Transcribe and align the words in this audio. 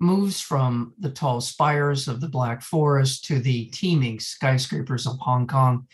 moves 0.00 0.40
from 0.40 0.94
the 0.98 1.10
tall 1.10 1.40
spires 1.40 2.08
of 2.08 2.20
the 2.20 2.28
Black 2.28 2.62
Forest 2.62 3.24
to 3.26 3.38
the 3.38 3.66
teeming 3.66 4.20
skyscrapers 4.20 5.06
of 5.06 5.18
Hong 5.18 5.46
Kong 5.46 5.86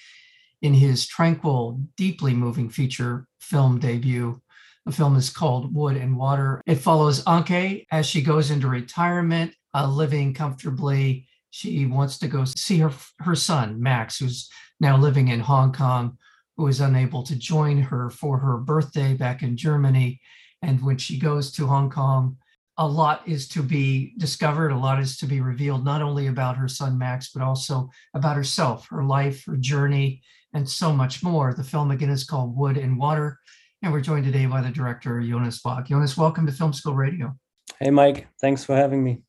in 0.60 0.74
his 0.74 1.06
tranquil, 1.06 1.80
deeply 1.96 2.34
moving 2.34 2.68
feature 2.68 3.26
film 3.40 3.78
debut. 3.78 4.40
The 4.86 4.92
film 4.92 5.16
is 5.16 5.30
called 5.30 5.74
Wood 5.74 5.96
and 5.96 6.16
Water. 6.16 6.60
It 6.66 6.76
follows 6.76 7.24
Anke 7.24 7.86
as 7.92 8.06
she 8.06 8.22
goes 8.22 8.50
into 8.50 8.68
retirement, 8.68 9.54
uh, 9.74 9.88
living 9.88 10.34
comfortably. 10.34 11.28
She 11.50 11.86
wants 11.86 12.18
to 12.18 12.28
go 12.28 12.44
see 12.44 12.78
her, 12.78 12.92
her 13.20 13.36
son, 13.36 13.80
Max, 13.80 14.18
who's 14.18 14.48
now 14.80 14.96
living 14.96 15.28
in 15.28 15.40
Hong 15.40 15.72
Kong, 15.72 16.18
who 16.56 16.66
is 16.66 16.80
unable 16.80 17.22
to 17.24 17.36
join 17.36 17.78
her 17.78 18.10
for 18.10 18.38
her 18.38 18.56
birthday 18.56 19.14
back 19.14 19.42
in 19.42 19.56
Germany. 19.56 20.20
And 20.62 20.82
when 20.82 20.96
she 20.96 21.18
goes 21.18 21.52
to 21.52 21.66
Hong 21.66 21.90
Kong, 21.90 22.38
a 22.78 22.86
lot 22.86 23.22
is 23.26 23.48
to 23.48 23.62
be 23.62 24.14
discovered, 24.16 24.70
a 24.70 24.76
lot 24.76 25.00
is 25.00 25.16
to 25.18 25.26
be 25.26 25.40
revealed, 25.40 25.84
not 25.84 26.02
only 26.02 26.26
about 26.26 26.56
her 26.56 26.68
son 26.68 26.96
Max, 26.96 27.30
but 27.32 27.42
also 27.42 27.90
about 28.14 28.36
herself, 28.36 28.88
her 28.88 29.04
life, 29.04 29.44
her 29.46 29.56
journey, 29.56 30.22
and 30.54 30.68
so 30.68 30.92
much 30.92 31.22
more. 31.22 31.52
The 31.54 31.64
film 31.64 31.90
again 31.90 32.10
is 32.10 32.24
called 32.24 32.56
Wood 32.56 32.78
and 32.78 32.98
Water, 32.98 33.38
and 33.82 33.92
we're 33.92 34.00
joined 34.00 34.24
today 34.24 34.46
by 34.46 34.62
the 34.62 34.70
director 34.70 35.20
Jonas 35.20 35.60
Bak. 35.60 35.86
Jonas, 35.86 36.16
welcome 36.16 36.46
to 36.46 36.52
Film 36.52 36.72
School 36.72 36.94
Radio. 36.94 37.36
Hey, 37.78 37.90
Mike. 37.90 38.28
Thanks 38.40 38.64
for 38.64 38.74
having 38.74 39.04
me. 39.04 39.22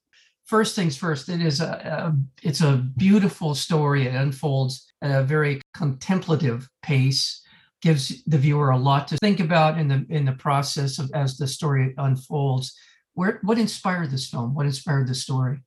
First 0.46 0.76
things 0.76 0.98
first, 0.98 1.30
it 1.30 1.42
is 1.42 1.62
a, 1.62 1.66
a 1.66 2.16
it's 2.44 2.62
a 2.62 2.78
beautiful 2.98 3.56
story. 3.56 4.08
It 4.08 4.14
unfolds 4.14 4.86
at 5.02 5.18
a 5.18 5.24
very 5.24 5.62
contemplative 5.74 6.68
pace 6.82 7.42
gives 7.82 8.24
the 8.24 8.38
viewer 8.38 8.70
a 8.70 8.78
lot 8.78 9.10
to 9.10 9.18
think 9.18 9.42
about 9.42 9.78
in 9.78 9.88
the 9.90 10.06
in 10.10 10.26
the 10.26 10.34
process 10.34 11.00
of 11.00 11.12
as 11.14 11.38
the 11.38 11.48
story 11.48 11.94
unfolds 11.98 12.78
where 13.14 13.40
what 13.44 13.58
inspired 13.58 14.12
this 14.12 14.30
film? 14.30 14.54
What 14.54 14.66
inspired 14.66 15.08
the 15.08 15.16
story? 15.16 15.60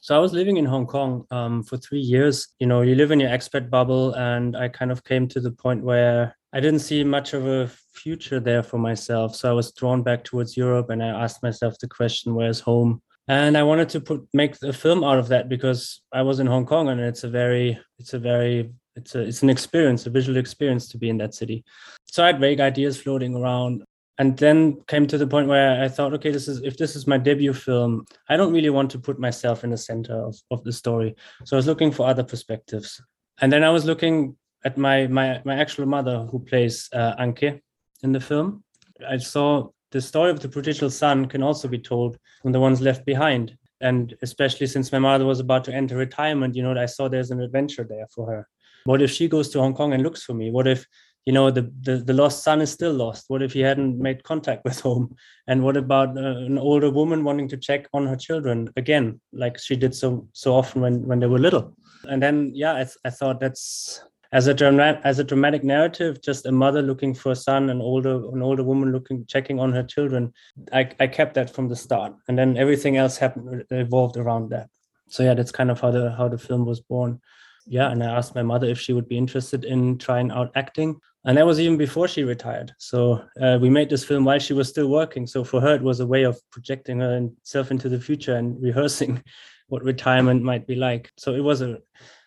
So 0.00 0.16
I 0.16 0.18
was 0.18 0.32
living 0.32 0.56
in 0.56 0.64
Hong 0.64 0.86
Kong 0.86 1.26
um, 1.30 1.62
for 1.62 1.76
three 1.76 2.00
years. 2.00 2.48
You 2.58 2.66
know, 2.66 2.82
you 2.82 2.94
live 2.94 3.10
in 3.10 3.20
your 3.20 3.30
expat 3.30 3.70
bubble, 3.70 4.14
and 4.14 4.56
I 4.56 4.68
kind 4.68 4.90
of 4.90 5.04
came 5.04 5.28
to 5.28 5.40
the 5.40 5.52
point 5.52 5.84
where 5.84 6.36
I 6.52 6.60
didn't 6.60 6.80
see 6.80 7.04
much 7.04 7.34
of 7.34 7.46
a 7.46 7.70
future 7.94 8.40
there 8.40 8.62
for 8.62 8.78
myself. 8.78 9.36
So 9.36 9.50
I 9.50 9.52
was 9.52 9.72
drawn 9.72 10.02
back 10.02 10.24
towards 10.24 10.56
Europe, 10.56 10.90
and 10.90 11.02
I 11.02 11.08
asked 11.08 11.42
myself 11.42 11.78
the 11.78 11.88
question, 11.88 12.34
"Where's 12.34 12.60
home?" 12.60 13.02
And 13.28 13.56
I 13.56 13.62
wanted 13.62 13.88
to 13.90 14.00
put 14.00 14.26
make 14.34 14.60
a 14.62 14.72
film 14.72 15.04
out 15.04 15.18
of 15.18 15.28
that 15.28 15.48
because 15.48 16.02
I 16.12 16.22
was 16.22 16.40
in 16.40 16.46
Hong 16.46 16.66
Kong, 16.66 16.88
and 16.88 17.00
it's 17.00 17.24
a 17.24 17.28
very, 17.28 17.78
it's 17.98 18.14
a 18.14 18.18
very, 18.18 18.72
it's 18.96 19.14
a, 19.14 19.20
it's 19.20 19.42
an 19.42 19.50
experience, 19.50 20.06
a 20.06 20.10
visual 20.10 20.38
experience 20.38 20.88
to 20.88 20.98
be 20.98 21.08
in 21.08 21.18
that 21.18 21.34
city. 21.34 21.64
So 22.06 22.24
I 22.24 22.26
had 22.28 22.40
vague 22.40 22.60
ideas 22.60 23.00
floating 23.00 23.36
around 23.36 23.84
and 24.18 24.36
then 24.36 24.80
came 24.88 25.06
to 25.06 25.18
the 25.18 25.26
point 25.26 25.48
where 25.48 25.82
I 25.82 25.88
thought, 25.88 26.12
okay, 26.14 26.30
this 26.30 26.48
is 26.48 26.60
if 26.62 26.76
this 26.76 26.94
is 26.96 27.06
my 27.06 27.18
debut 27.18 27.52
film, 27.52 28.04
I 28.28 28.36
don't 28.36 28.52
really 28.52 28.70
want 28.70 28.90
to 28.92 28.98
put 28.98 29.18
myself 29.18 29.64
in 29.64 29.70
the 29.70 29.76
center 29.76 30.14
of, 30.14 30.36
of 30.50 30.62
the 30.64 30.72
story. 30.72 31.14
So 31.44 31.56
I 31.56 31.58
was 31.58 31.66
looking 31.66 31.90
for 31.90 32.06
other 32.06 32.24
perspectives. 32.24 33.00
And 33.40 33.52
then 33.52 33.64
I 33.64 33.70
was 33.70 33.84
looking 33.84 34.36
at 34.64 34.76
my 34.76 35.06
my 35.06 35.40
my 35.44 35.56
actual 35.56 35.86
mother 35.86 36.26
who 36.30 36.38
plays 36.40 36.88
uh, 36.92 37.16
Anke 37.16 37.60
in 38.02 38.12
the 38.12 38.20
film. 38.20 38.62
I 39.08 39.16
saw 39.16 39.70
the 39.90 40.00
story 40.00 40.30
of 40.30 40.40
the 40.40 40.48
prodigal 40.48 40.90
son 40.90 41.26
can 41.26 41.42
also 41.42 41.68
be 41.68 41.78
told 41.78 42.18
from 42.42 42.52
the 42.52 42.60
ones 42.60 42.80
left 42.80 43.04
behind. 43.06 43.56
And 43.80 44.14
especially 44.22 44.68
since 44.68 44.92
my 44.92 44.98
mother 44.98 45.24
was 45.24 45.40
about 45.40 45.64
to 45.64 45.74
enter 45.74 45.96
retirement, 45.96 46.54
you 46.54 46.62
know, 46.62 46.80
I 46.80 46.86
saw 46.86 47.08
there's 47.08 47.32
an 47.32 47.40
adventure 47.40 47.84
there 47.84 48.06
for 48.14 48.30
her. 48.30 48.48
What 48.84 49.02
if 49.02 49.10
she 49.10 49.28
goes 49.28 49.48
to 49.50 49.60
Hong 49.60 49.74
Kong 49.74 49.92
and 49.92 50.02
looks 50.02 50.22
for 50.22 50.34
me? 50.34 50.50
What 50.50 50.66
if 50.66 50.86
you 51.24 51.32
know 51.32 51.50
the, 51.50 51.70
the 51.82 51.96
the 51.98 52.12
lost 52.12 52.42
son 52.42 52.60
is 52.60 52.70
still 52.70 52.92
lost. 52.92 53.24
What 53.28 53.42
if 53.42 53.52
he 53.52 53.60
hadn't 53.60 53.98
made 53.98 54.24
contact 54.24 54.64
with 54.64 54.80
home? 54.80 55.16
And 55.48 55.64
what 55.64 55.76
about 55.76 56.16
uh, 56.16 56.36
an 56.50 56.56
older 56.56 56.88
woman 56.88 57.24
wanting 57.24 57.48
to 57.48 57.56
check 57.56 57.88
on 57.92 58.06
her 58.06 58.16
children 58.16 58.70
again 58.76 59.20
like 59.32 59.58
she 59.58 59.74
did 59.74 59.94
so 59.94 60.28
so 60.32 60.54
often 60.54 60.82
when 60.82 61.06
when 61.06 61.20
they 61.20 61.26
were 61.26 61.38
little? 61.38 61.76
And 62.08 62.22
then 62.22 62.52
yeah 62.54 62.74
i, 62.74 62.84
th- 62.84 63.02
I 63.04 63.10
thought 63.10 63.40
that's 63.40 64.02
as 64.32 64.46
a 64.46 64.54
dramatic 64.54 65.00
as 65.04 65.18
a 65.18 65.24
dramatic 65.24 65.62
narrative 65.62 66.22
just 66.22 66.46
a 66.46 66.52
mother 66.52 66.82
looking 66.82 67.14
for 67.14 67.32
a 67.32 67.36
son 67.36 67.70
an 67.70 67.80
older 67.80 68.14
an 68.32 68.42
older 68.42 68.64
woman 68.64 68.92
looking 68.92 69.26
checking 69.26 69.60
on 69.60 69.72
her 69.72 69.82
children 69.82 70.32
i 70.72 70.88
i 71.00 71.06
kept 71.06 71.34
that 71.34 71.50
from 71.54 71.68
the 71.68 71.76
start. 71.76 72.14
And 72.28 72.38
then 72.38 72.56
everything 72.56 72.96
else 72.96 73.16
happened 73.16 73.64
evolved 73.70 74.16
around 74.16 74.50
that. 74.50 74.68
So 75.08 75.22
yeah 75.22 75.34
that's 75.34 75.52
kind 75.52 75.70
of 75.70 75.80
how 75.80 75.90
the 75.90 76.12
how 76.12 76.28
the 76.28 76.38
film 76.38 76.64
was 76.64 76.80
born 76.80 77.20
yeah 77.66 77.90
and 77.90 78.02
i 78.02 78.06
asked 78.06 78.34
my 78.34 78.42
mother 78.42 78.66
if 78.68 78.78
she 78.78 78.92
would 78.92 79.08
be 79.08 79.18
interested 79.18 79.64
in 79.64 79.98
trying 79.98 80.30
out 80.30 80.50
acting 80.54 80.98
and 81.24 81.38
that 81.38 81.46
was 81.46 81.60
even 81.60 81.78
before 81.78 82.08
she 82.08 82.24
retired. 82.24 82.74
So 82.78 83.22
uh, 83.40 83.56
we 83.60 83.70
made 83.70 83.88
this 83.88 84.04
film 84.04 84.24
while 84.24 84.40
she 84.40 84.54
was 84.54 84.68
still 84.68 84.88
working. 84.88 85.28
So 85.28 85.44
for 85.44 85.60
her 85.60 85.76
it 85.76 85.82
was 85.82 86.00
a 86.00 86.06
way 86.06 86.24
of 86.24 86.40
projecting 86.50 86.98
herself 86.98 87.70
into 87.70 87.88
the 87.88 88.00
future 88.00 88.34
and 88.34 88.60
rehearsing 88.60 89.22
what 89.68 89.84
retirement 89.84 90.42
might 90.42 90.66
be 90.66 90.74
like. 90.74 91.12
So 91.16 91.34
it 91.34 91.40
was 91.40 91.62
a 91.62 91.78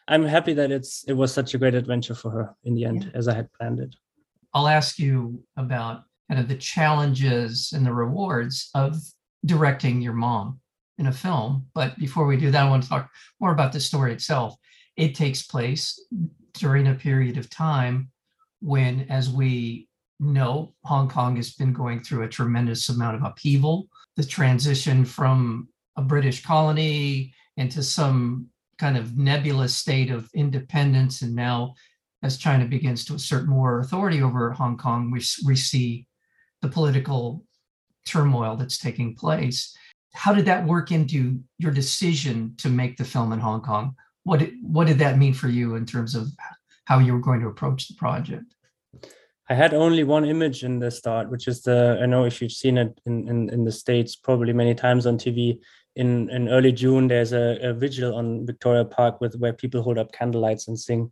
i'm 0.07 0.23
happy 0.23 0.53
that 0.53 0.71
it's 0.71 1.03
it 1.07 1.13
was 1.13 1.33
such 1.33 1.53
a 1.53 1.57
great 1.57 1.75
adventure 1.75 2.15
for 2.15 2.29
her 2.29 2.55
in 2.63 2.75
the 2.75 2.85
end 2.85 3.03
yeah. 3.05 3.17
as 3.17 3.27
i 3.27 3.33
had 3.33 3.51
planned 3.53 3.79
it. 3.79 3.95
I'll 4.53 4.67
ask 4.67 4.97
you 4.99 5.43
about 5.57 6.03
kind 6.29 6.39
of 6.39 6.47
the 6.47 6.55
challenges 6.55 7.73
and 7.75 7.85
the 7.85 7.93
rewards 7.93 8.69
of 8.73 8.95
directing 9.45 10.01
your 10.01 10.13
mom 10.13 10.59
in 10.97 11.07
a 11.07 11.11
film 11.11 11.67
but 11.73 11.97
before 11.97 12.25
we 12.25 12.37
do 12.37 12.51
that 12.51 12.65
i 12.65 12.69
want 12.69 12.83
to 12.83 12.89
talk 12.89 13.09
more 13.39 13.51
about 13.51 13.73
the 13.73 13.79
story 13.79 14.13
itself 14.13 14.55
it 14.97 15.15
takes 15.15 15.43
place 15.43 15.99
during 16.53 16.87
a 16.87 16.95
period 16.95 17.37
of 17.37 17.49
time 17.49 18.09
when, 18.61 19.05
as 19.09 19.29
we 19.29 19.87
know, 20.19 20.73
Hong 20.83 21.09
Kong 21.09 21.35
has 21.35 21.53
been 21.53 21.73
going 21.73 22.01
through 22.01 22.23
a 22.23 22.29
tremendous 22.29 22.89
amount 22.89 23.17
of 23.17 23.23
upheaval. 23.23 23.87
The 24.15 24.23
transition 24.23 25.05
from 25.05 25.67
a 25.97 26.01
British 26.01 26.43
colony 26.43 27.33
into 27.57 27.83
some 27.83 28.47
kind 28.77 28.97
of 28.97 29.17
nebulous 29.17 29.75
state 29.75 30.11
of 30.11 30.29
independence. 30.33 31.21
And 31.21 31.35
now, 31.35 31.75
as 32.23 32.37
China 32.37 32.65
begins 32.65 33.05
to 33.05 33.15
assert 33.15 33.47
more 33.47 33.79
authority 33.79 34.21
over 34.21 34.51
Hong 34.51 34.77
Kong, 34.77 35.11
we, 35.11 35.21
we 35.45 35.55
see 35.55 36.07
the 36.61 36.69
political 36.69 37.43
turmoil 38.05 38.55
that's 38.55 38.77
taking 38.77 39.15
place. 39.15 39.75
How 40.13 40.33
did 40.33 40.45
that 40.45 40.65
work 40.65 40.91
into 40.91 41.39
your 41.57 41.71
decision 41.71 42.55
to 42.57 42.69
make 42.69 42.97
the 42.97 43.03
film 43.03 43.33
in 43.33 43.39
Hong 43.39 43.61
Kong? 43.61 43.95
What 44.25 44.39
did, 44.39 44.55
what 44.61 44.87
did 44.87 44.99
that 44.99 45.17
mean 45.17 45.33
for 45.33 45.47
you 45.47 45.75
in 45.75 45.85
terms 45.85 46.15
of 46.15 46.27
how 46.85 46.99
you 46.99 47.13
were 47.13 47.19
going 47.19 47.39
to 47.41 47.47
approach 47.47 47.87
the 47.87 47.93
project? 47.93 48.53
I 49.49 49.53
had 49.53 49.75
only 49.75 50.03
one 50.03 50.25
image 50.25 50.63
in 50.63 50.79
the 50.79 50.89
start, 50.89 51.29
which 51.29 51.47
is 51.47 51.61
the 51.61 51.99
I 52.01 52.07
know 52.07 52.25
if 52.25 52.41
you've 52.41 52.51
seen 52.51 52.77
it 52.79 52.99
in, 53.05 53.29
in, 53.29 53.49
in 53.51 53.63
the 53.63 53.71
States 53.71 54.15
probably 54.15 54.53
many 54.53 54.73
times 54.73 55.05
on 55.05 55.17
TV. 55.17 55.59
In 55.95 56.29
in 56.31 56.49
early 56.49 56.71
June, 56.71 57.07
there's 57.07 57.31
a, 57.31 57.59
a 57.61 57.73
vigil 57.73 58.15
on 58.15 58.45
Victoria 58.45 58.83
Park 58.83 59.21
with 59.21 59.35
where 59.35 59.53
people 59.53 59.83
hold 59.83 59.99
up 59.99 60.11
candlelights 60.11 60.67
and 60.67 60.77
sing 60.77 61.11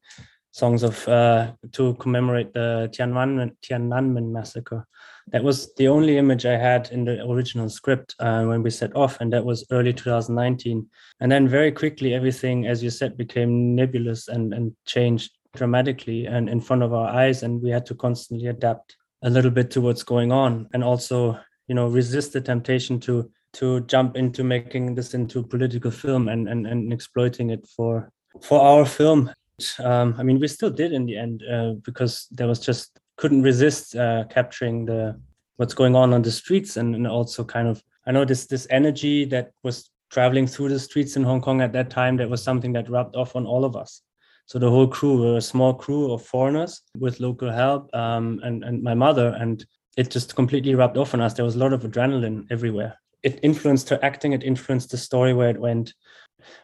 songs 0.53 0.83
of 0.83 1.05
uh, 1.07 1.51
to 1.71 1.95
commemorate 1.95 2.53
the 2.53 2.89
Tiananmen, 2.93 3.55
Tiananmen 3.61 4.31
massacre. 4.31 4.87
That 5.27 5.43
was 5.43 5.73
the 5.75 5.87
only 5.87 6.17
image 6.17 6.45
I 6.45 6.57
had 6.57 6.89
in 6.91 7.05
the 7.05 7.25
original 7.25 7.69
script 7.69 8.15
uh, 8.19 8.43
when 8.43 8.61
we 8.61 8.69
set 8.69 8.95
off, 8.95 9.19
and 9.19 9.33
that 9.33 9.43
was 9.43 9.65
early 9.71 9.93
2019. 9.93 10.87
And 11.19 11.31
then 11.31 11.47
very 11.47 11.71
quickly, 11.71 12.13
everything, 12.13 12.67
as 12.67 12.83
you 12.83 12.89
said, 12.89 13.17
became 13.17 13.75
nebulous 13.75 14.27
and 14.27 14.53
and 14.53 14.73
changed 14.85 15.31
dramatically 15.55 16.25
and 16.25 16.49
in 16.49 16.59
front 16.59 16.83
of 16.83 16.93
our 16.93 17.07
eyes 17.07 17.43
and 17.43 17.61
we 17.61 17.69
had 17.69 17.85
to 17.85 17.95
constantly 17.95 18.47
adapt 18.47 18.97
a 19.23 19.29
little 19.29 19.51
bit 19.51 19.69
to 19.71 19.81
what's 19.81 20.03
going 20.03 20.31
on 20.31 20.67
and 20.73 20.83
also 20.83 21.39
you 21.67 21.75
know 21.75 21.87
resist 21.87 22.33
the 22.33 22.41
temptation 22.41 22.99
to 22.99 23.29
to 23.53 23.81
jump 23.81 24.17
into 24.17 24.43
making 24.43 24.95
this 24.95 25.13
into 25.13 25.39
a 25.39 25.43
political 25.43 25.91
film 25.91 26.27
and 26.27 26.49
and, 26.49 26.65
and 26.65 26.91
exploiting 26.91 27.51
it 27.51 27.67
for 27.67 28.09
for 28.41 28.59
our 28.59 28.83
film 28.83 29.31
um, 29.79 30.15
i 30.17 30.23
mean 30.23 30.39
we 30.39 30.47
still 30.47 30.69
did 30.69 30.91
in 30.91 31.05
the 31.05 31.17
end 31.17 31.43
uh, 31.51 31.73
because 31.83 32.27
there 32.31 32.47
was 32.47 32.59
just 32.59 32.99
couldn't 33.17 33.43
resist 33.43 33.95
uh, 33.95 34.23
capturing 34.29 34.85
the 34.85 35.19
what's 35.57 35.73
going 35.73 35.95
on 35.95 36.13
on 36.13 36.21
the 36.21 36.31
streets 36.31 36.77
and, 36.77 36.95
and 36.95 37.07
also 37.07 37.43
kind 37.43 37.67
of 37.67 37.83
i 38.07 38.11
know 38.11 38.25
this 38.25 38.45
this 38.47 38.67
energy 38.69 39.25
that 39.25 39.51
was 39.63 39.89
traveling 40.09 40.47
through 40.47 40.69
the 40.69 40.79
streets 40.79 41.15
in 41.15 41.23
hong 41.23 41.41
kong 41.41 41.61
at 41.61 41.73
that 41.73 41.89
time 41.89 42.17
that 42.17 42.29
was 42.29 42.43
something 42.43 42.73
that 42.73 42.89
rubbed 42.89 43.15
off 43.15 43.35
on 43.35 43.45
all 43.45 43.65
of 43.65 43.75
us 43.75 44.01
so 44.45 44.59
the 44.59 44.69
whole 44.69 44.87
crew 44.87 45.21
were 45.21 45.37
a 45.37 45.41
small 45.41 45.73
crew 45.73 46.11
of 46.11 46.25
foreigners 46.25 46.81
with 46.97 47.19
local 47.19 47.51
help 47.51 47.93
um, 47.95 48.39
and, 48.43 48.63
and 48.63 48.83
my 48.83 48.93
mother. 48.93 49.35
And 49.39 49.65
it 49.97 50.11
just 50.11 50.35
completely 50.35 50.75
rubbed 50.75 50.97
off 50.97 51.13
on 51.13 51.21
us. 51.21 51.33
There 51.33 51.45
was 51.45 51.55
a 51.55 51.59
lot 51.59 51.73
of 51.73 51.83
adrenaline 51.83 52.45
everywhere. 52.51 52.99
It 53.23 53.39
influenced 53.41 53.87
her 53.89 53.99
acting, 54.03 54.33
it 54.33 54.43
influenced 54.43 54.91
the 54.91 54.97
story 54.97 55.33
where 55.33 55.49
it 55.49 55.59
went. 55.59 55.93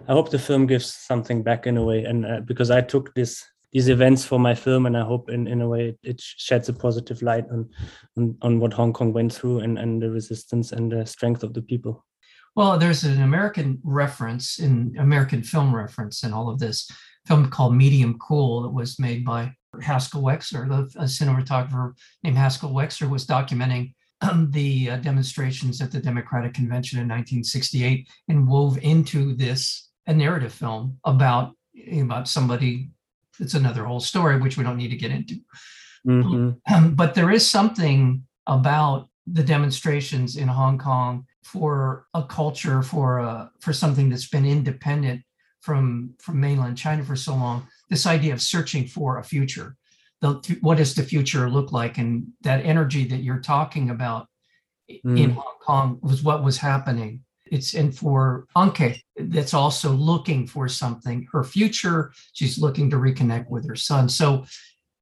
I 0.07 0.13
hope 0.13 0.29
the 0.29 0.39
film 0.39 0.65
gives 0.65 0.93
something 0.93 1.43
back 1.43 1.67
in 1.67 1.77
a 1.77 1.83
way. 1.83 2.03
And 2.03 2.25
uh, 2.25 2.39
because 2.41 2.71
I 2.71 2.81
took 2.81 3.13
this 3.13 3.43
these 3.71 3.87
events 3.87 4.25
for 4.25 4.39
my 4.39 4.55
film, 4.55 4.87
and 4.87 4.97
I 4.97 5.03
hope 5.03 5.29
in, 5.29 5.45
in 5.45 5.61
a 5.61 5.67
way 5.67 5.95
it 6.01 6.19
sheds 6.19 6.69
a 6.69 6.73
positive 6.73 7.21
light 7.21 7.45
on, 7.51 7.69
on 8.17 8.37
on 8.41 8.59
what 8.59 8.73
Hong 8.73 8.93
Kong 8.93 9.13
went 9.13 9.33
through 9.33 9.59
and 9.59 9.77
and 9.77 10.01
the 10.01 10.09
resistance 10.09 10.71
and 10.71 10.91
the 10.91 11.05
strength 11.05 11.43
of 11.43 11.53
the 11.53 11.61
people. 11.61 12.05
Well, 12.55 12.79
there's 12.79 13.03
an 13.03 13.21
American 13.21 13.79
reference 13.83 14.59
in 14.59 14.95
American 14.97 15.43
film 15.43 15.75
reference 15.75 16.23
in 16.23 16.33
all 16.33 16.49
of 16.49 16.59
this 16.59 16.89
film 17.27 17.49
called 17.49 17.75
Medium 17.75 18.17
Cool 18.17 18.63
that 18.63 18.69
was 18.69 18.99
made 18.99 19.23
by 19.23 19.53
Haskell 19.81 20.23
Wexler, 20.23 20.67
the 20.67 20.99
cinematographer 21.01 21.93
named 22.23 22.37
Haskell 22.37 22.71
Wexler 22.71 23.09
was 23.09 23.25
documenting 23.25 23.81
um, 23.81 23.93
the 24.50 24.92
uh, 24.92 24.98
demonstrations 24.98 25.81
at 25.81 25.92
the 25.92 26.00
Democratic 26.00 26.54
Convention 26.54 27.00
in 27.00 27.07
1968 27.07 28.07
and 28.27 28.48
wove 28.48 28.77
into 28.80 29.36
this 29.36 29.89
a 30.07 30.13
narrative 30.13 30.54
film 30.54 30.98
about 31.06 31.54
about 31.92 32.27
somebody. 32.27 32.89
It's 33.39 33.54
another 33.54 33.86
whole 33.86 34.01
story 34.01 34.38
which 34.38 34.57
we 34.57 34.63
don't 34.63 34.77
need 34.77 34.89
to 34.89 34.98
get 34.98 35.12
into. 35.12 35.36
Mm-hmm. 36.06 36.74
Um, 36.74 36.95
but 36.95 37.13
there 37.13 37.31
is 37.31 37.50
something 37.50 38.25
about 38.48 39.10
the 39.27 39.44
demonstrations 39.44 40.36
in 40.36 40.48
Hong 40.48 40.77
Kong 40.77 41.25
for 41.44 42.07
a 42.13 42.24
culture 42.24 42.81
for 42.81 43.19
a, 43.19 43.51
for 43.60 43.74
something 43.74 44.10
that's 44.10 44.27
been 44.27 44.45
independent 44.45 45.22
from 45.62 46.13
from 46.19 46.39
mainland 46.39 46.77
China 46.77 47.04
for 47.04 47.15
so 47.15 47.33
long. 47.36 47.68
This 47.89 48.06
idea 48.06 48.33
of 48.33 48.42
searching 48.42 48.88
for 48.88 49.19
a 49.19 49.24
future, 49.24 49.75
the, 50.21 50.57
what 50.62 50.77
does 50.77 50.95
the 50.95 51.04
future 51.04 51.50
look 51.50 51.71
like, 51.71 51.98
and 51.98 52.27
that 52.42 52.66
energy 52.66 53.06
that 53.06 53.24
you're 53.24 53.39
talking 53.39 53.89
about 53.89 54.27
mm. 54.89 55.19
in 55.19 55.31
Hong 55.31 55.56
Kong 55.62 56.00
was 56.01 56.24
what 56.24 56.44
was 56.44 56.57
happening. 56.57 57.24
It's 57.45 57.74
and 57.74 57.95
for 57.95 58.45
Anke, 58.56 59.01
that's 59.16 59.54
also 59.54 59.92
looking 59.92 60.45
for 60.45 60.68
something. 60.68 61.27
Her 61.31 61.44
future, 61.44 62.12
she's 62.33 62.60
looking 62.60 62.89
to 62.92 62.98
reconnect 62.98 63.50
with 63.50 63.68
her 63.68 63.75
son. 63.75 64.07
So 64.10 64.45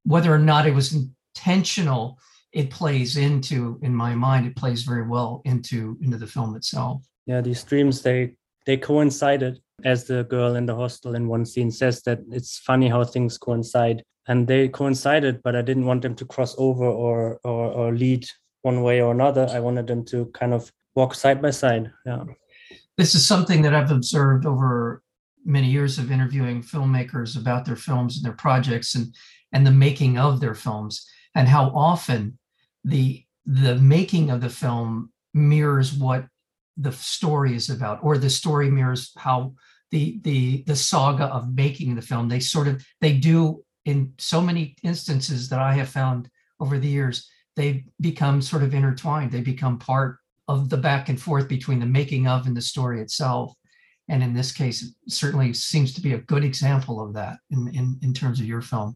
whether 0.04 0.32
or 0.32 0.38
not 0.38 0.66
it 0.66 0.74
was 0.74 0.94
intentional, 0.94 2.18
it 2.52 2.70
plays 2.70 3.18
into, 3.18 3.78
in 3.82 3.94
my 3.94 4.14
mind, 4.14 4.46
it 4.46 4.56
plays 4.56 4.82
very 4.82 5.06
well 5.06 5.42
into 5.44 5.98
into 6.00 6.16
the 6.16 6.26
film 6.26 6.56
itself. 6.56 7.04
Yeah, 7.26 7.42
these 7.42 7.62
dreams 7.64 8.02
they 8.02 8.34
they 8.64 8.76
coincided 8.76 9.60
as 9.84 10.04
the 10.04 10.24
girl 10.24 10.56
in 10.56 10.66
the 10.66 10.74
hostel 10.74 11.14
in 11.14 11.28
one 11.28 11.44
scene 11.44 11.70
says 11.70 12.02
that 12.02 12.20
it's 12.30 12.58
funny 12.58 12.88
how 12.88 13.04
things 13.04 13.38
coincide 13.38 14.02
and 14.28 14.46
they 14.46 14.68
coincided 14.68 15.42
but 15.42 15.56
i 15.56 15.62
didn't 15.62 15.86
want 15.86 16.02
them 16.02 16.14
to 16.14 16.24
cross 16.24 16.54
over 16.58 16.84
or 16.84 17.40
or, 17.44 17.72
or 17.72 17.94
lead 17.94 18.26
one 18.62 18.82
way 18.82 19.00
or 19.00 19.12
another. 19.12 19.46
I 19.50 19.60
wanted 19.60 19.86
them 19.86 20.04
to 20.06 20.26
kind 20.34 20.52
of 20.52 20.70
walk 20.94 21.14
side 21.14 21.40
by 21.40 21.50
side 21.50 21.90
yeah. 22.04 22.24
This 22.96 23.14
is 23.14 23.26
something 23.26 23.62
that 23.62 23.74
i've 23.74 23.90
observed 23.90 24.46
over 24.46 25.02
many 25.44 25.68
years 25.68 25.98
of 25.98 26.10
interviewing 26.10 26.62
filmmakers 26.62 27.36
about 27.36 27.64
their 27.64 27.76
films 27.76 28.16
and 28.16 28.24
their 28.24 28.36
projects 28.36 28.94
and 28.94 29.14
and 29.52 29.66
the 29.66 29.70
making 29.70 30.18
of 30.18 30.40
their 30.40 30.54
films 30.54 31.06
and 31.34 31.48
how 31.48 31.70
often 31.74 32.38
the 32.84 33.24
the 33.46 33.76
making 33.76 34.30
of 34.30 34.40
the 34.40 34.50
film 34.50 35.10
mirrors 35.32 35.92
what 35.94 36.26
the 36.76 36.92
story 36.92 37.54
is 37.54 37.70
about 37.70 37.98
or 38.02 38.18
the 38.18 38.30
story 38.30 38.70
mirrors 38.70 39.12
how 39.16 39.52
the 39.90 40.20
the 40.22 40.62
the 40.64 40.76
saga 40.76 41.24
of 41.24 41.54
making 41.54 41.94
the 41.94 42.02
film. 42.02 42.28
They 42.28 42.40
sort 42.40 42.68
of 42.68 42.84
they 43.00 43.14
do 43.14 43.64
in 43.88 44.12
so 44.18 44.40
many 44.40 44.76
instances 44.82 45.48
that 45.48 45.60
i 45.60 45.72
have 45.72 45.88
found 45.88 46.28
over 46.60 46.78
the 46.78 46.88
years 46.88 47.28
they 47.56 47.84
become 48.00 48.42
sort 48.42 48.62
of 48.62 48.74
intertwined 48.74 49.30
they 49.32 49.40
become 49.40 49.78
part 49.78 50.18
of 50.46 50.68
the 50.68 50.76
back 50.76 51.08
and 51.08 51.20
forth 51.20 51.48
between 51.48 51.80
the 51.80 51.94
making 51.98 52.26
of 52.28 52.46
and 52.46 52.56
the 52.56 52.60
story 52.60 53.00
itself 53.00 53.54
and 54.08 54.22
in 54.22 54.34
this 54.34 54.52
case 54.52 54.82
it 54.82 54.92
certainly 55.08 55.52
seems 55.52 55.92
to 55.94 56.00
be 56.00 56.12
a 56.12 56.24
good 56.32 56.44
example 56.44 57.00
of 57.00 57.14
that 57.14 57.38
in 57.50 57.68
in, 57.74 57.98
in 58.02 58.12
terms 58.12 58.40
of 58.40 58.46
your 58.46 58.62
film 58.62 58.94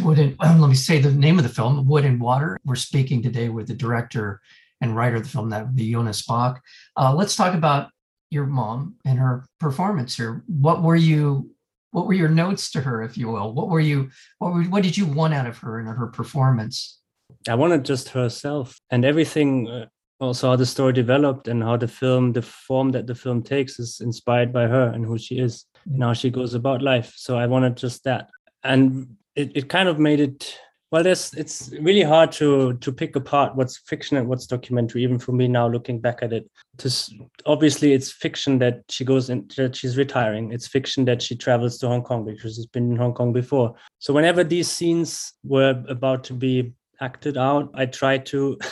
wood 0.00 0.18
and 0.18 0.34
um, 0.40 0.60
let 0.62 0.68
me 0.68 0.74
say 0.74 0.98
the 0.98 1.12
name 1.12 1.38
of 1.38 1.44
the 1.44 1.56
film 1.58 1.86
wood 1.86 2.04
and 2.04 2.20
water 2.20 2.58
we're 2.64 2.74
speaking 2.74 3.22
today 3.22 3.48
with 3.50 3.66
the 3.68 3.74
director 3.74 4.40
and 4.80 4.96
writer 4.96 5.16
of 5.16 5.24
the 5.24 5.28
film 5.28 5.50
that 5.50 5.66
would 5.66 5.76
be 5.76 5.92
jonas 5.92 6.22
Bak 6.22 6.62
uh, 6.96 7.12
let's 7.14 7.36
talk 7.36 7.54
about 7.54 7.90
your 8.30 8.46
mom 8.46 8.96
and 9.04 9.18
her 9.18 9.44
performance 9.60 10.16
here. 10.16 10.42
What 10.46 10.82
were 10.82 10.96
you? 10.96 11.50
What 11.96 12.06
were 12.06 12.12
your 12.12 12.28
notes 12.28 12.70
to 12.72 12.82
her, 12.82 13.02
if 13.02 13.16
you 13.16 13.28
will? 13.28 13.54
What 13.54 13.70
were 13.70 13.80
you? 13.80 14.10
What 14.38 14.52
were, 14.52 14.64
What 14.64 14.82
did 14.82 14.98
you 14.98 15.06
want 15.06 15.32
out 15.32 15.46
of 15.46 15.56
her 15.60 15.78
and 15.78 15.88
her 15.88 16.08
performance? 16.08 17.00
I 17.48 17.54
wanted 17.54 17.86
just 17.86 18.10
herself 18.10 18.78
and 18.90 19.02
everything. 19.02 19.66
Uh, 19.66 19.86
also, 20.20 20.50
how 20.50 20.56
the 20.56 20.66
story 20.66 20.92
developed 20.92 21.48
and 21.48 21.62
how 21.62 21.78
the 21.78 21.88
film, 21.88 22.34
the 22.34 22.42
form 22.42 22.90
that 22.90 23.06
the 23.06 23.14
film 23.14 23.42
takes, 23.42 23.78
is 23.78 24.00
inspired 24.00 24.52
by 24.52 24.66
her 24.66 24.88
and 24.88 25.06
who 25.06 25.16
she 25.16 25.38
is 25.38 25.64
and 25.86 26.02
how 26.02 26.12
she 26.12 26.28
goes 26.28 26.52
about 26.52 26.82
life. 26.82 27.14
So 27.16 27.38
I 27.38 27.46
wanted 27.46 27.78
just 27.78 28.04
that, 28.04 28.28
and 28.62 29.16
it, 29.34 29.52
it 29.54 29.70
kind 29.70 29.88
of 29.88 29.98
made 29.98 30.20
it 30.20 30.58
well, 30.92 31.02
there's 31.02 31.34
it's 31.34 31.70
really 31.80 32.02
hard 32.02 32.30
to 32.32 32.74
to 32.74 32.92
pick 32.92 33.16
apart 33.16 33.56
what's 33.56 33.78
fiction 33.78 34.16
and 34.16 34.28
what's 34.28 34.46
documentary. 34.46 35.02
Even 35.02 35.18
for 35.18 35.32
me 35.32 35.48
now, 35.48 35.66
looking 35.68 36.00
back 36.00 36.22
at 36.22 36.32
it, 36.32 36.48
just 36.78 37.12
obviously 37.44 37.92
it's 37.92 38.12
fiction 38.12 38.58
that 38.58 38.82
she 38.88 39.04
goes 39.04 39.28
in 39.28 39.48
that 39.56 39.74
she's 39.74 39.96
retiring. 39.96 40.52
It's 40.52 40.68
fiction 40.68 41.04
that 41.06 41.20
she 41.20 41.34
travels 41.34 41.78
to 41.78 41.88
Hong 41.88 42.02
Kong 42.02 42.24
because 42.24 42.54
she's 42.54 42.66
been 42.66 42.92
in 42.92 42.96
Hong 42.96 43.14
Kong 43.14 43.32
before. 43.32 43.74
So 43.98 44.14
whenever 44.14 44.44
these 44.44 44.70
scenes 44.70 45.32
were 45.42 45.82
about 45.88 46.22
to 46.24 46.34
be 46.34 46.72
acted 47.00 47.36
out, 47.36 47.70
I 47.74 47.86
tried 47.86 48.26
to. 48.26 48.58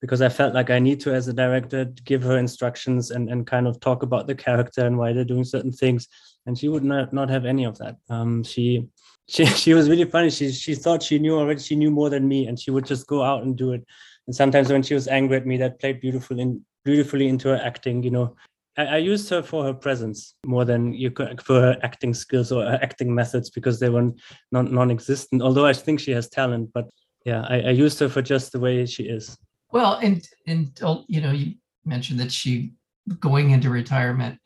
because 0.00 0.20
I 0.20 0.28
felt 0.28 0.52
like 0.52 0.68
I 0.68 0.80
need 0.80 0.98
to, 1.02 1.14
as 1.14 1.28
a 1.28 1.32
director, 1.32 1.84
give 1.84 2.24
her 2.24 2.36
instructions 2.36 3.12
and, 3.12 3.30
and 3.30 3.46
kind 3.46 3.68
of 3.68 3.78
talk 3.78 4.02
about 4.02 4.26
the 4.26 4.34
character 4.34 4.84
and 4.84 4.98
why 4.98 5.12
they're 5.12 5.24
doing 5.24 5.44
certain 5.44 5.70
things. 5.70 6.08
And 6.44 6.58
she 6.58 6.66
would 6.66 6.82
not, 6.82 7.12
not 7.12 7.30
have 7.30 7.44
any 7.44 7.62
of 7.62 7.78
that. 7.78 7.98
Um, 8.10 8.42
she 8.42 8.88
she 9.32 9.46
she 9.62 9.74
was 9.74 9.88
really 9.88 10.04
funny. 10.04 10.30
She 10.30 10.52
she 10.52 10.74
thought 10.74 11.02
she 11.02 11.18
knew 11.18 11.38
already. 11.38 11.60
She 11.60 11.76
knew 11.76 11.90
more 11.90 12.10
than 12.10 12.28
me, 12.28 12.46
and 12.46 12.60
she 12.60 12.70
would 12.70 12.86
just 12.86 13.06
go 13.06 13.22
out 13.22 13.42
and 13.42 13.56
do 13.56 13.72
it. 13.72 13.84
And 14.26 14.36
sometimes 14.36 14.70
when 14.70 14.82
she 14.82 14.94
was 14.94 15.08
angry 15.08 15.38
at 15.38 15.46
me, 15.46 15.56
that 15.56 15.80
played 15.80 16.00
beautifully 16.00 16.42
in, 16.42 16.64
beautifully 16.84 17.28
into 17.28 17.48
her 17.48 17.60
acting. 17.64 18.02
You 18.02 18.10
know, 18.10 18.36
I, 18.76 18.84
I, 18.86 18.96
used 18.98 19.28
her 19.30 19.42
for 19.42 19.64
her 19.64 19.74
presence 19.74 20.34
more 20.46 20.64
than 20.64 20.92
you 20.92 21.10
could 21.10 21.42
for 21.42 21.60
her 21.60 21.76
acting 21.82 22.14
skills 22.14 22.52
or 22.52 22.64
acting 22.66 23.12
methods 23.14 23.50
because 23.50 23.80
they 23.80 23.88
were 23.88 24.10
non 24.52 24.72
non-existent. 24.72 25.42
Although 25.42 25.66
I 25.66 25.72
think 25.72 25.98
she 26.00 26.12
has 26.12 26.28
talent, 26.28 26.70
but 26.72 26.88
yeah, 27.24 27.44
I, 27.48 27.60
I 27.60 27.70
used 27.70 27.98
her 28.00 28.08
for 28.08 28.22
just 28.22 28.52
the 28.52 28.60
way 28.60 28.84
she 28.86 29.04
is. 29.04 29.36
Well, 29.72 29.94
and 30.02 30.22
and 30.46 30.78
oh, 30.82 31.04
you 31.08 31.20
know, 31.20 31.32
you 31.32 31.54
mentioned 31.84 32.20
that 32.20 32.30
she 32.30 32.74
going 33.18 33.50
into 33.50 33.70
retirement 33.70 34.38